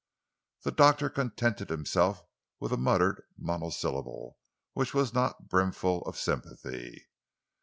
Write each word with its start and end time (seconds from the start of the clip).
The 0.63 0.71
doctor 0.71 1.11
contented 1.11 1.69
himself 1.69 2.23
with 2.59 2.71
a 2.73 2.77
muttered 2.77 3.21
monosyllable 3.37 4.39
which 4.73 4.95
was 4.95 5.13
not 5.13 5.47
brimful 5.47 6.01
of 6.07 6.17
sympathy. 6.17 7.07